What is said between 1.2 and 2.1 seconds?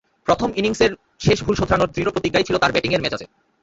শেষ ভুল শোধরানোর